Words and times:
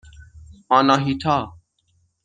آناهیتا 0.69 1.47